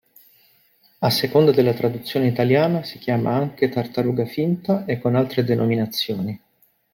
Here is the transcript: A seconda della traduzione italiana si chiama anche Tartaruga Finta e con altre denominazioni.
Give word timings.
A 1.01 1.11
seconda 1.11 1.51
della 1.51 1.75
traduzione 1.75 2.25
italiana 2.25 2.81
si 2.81 2.97
chiama 2.97 3.35
anche 3.35 3.69
Tartaruga 3.69 4.25
Finta 4.25 4.83
e 4.85 4.97
con 4.97 5.13
altre 5.13 5.43
denominazioni. 5.43 6.41